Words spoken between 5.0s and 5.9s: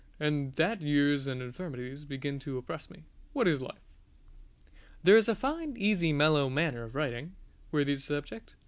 There is a fine,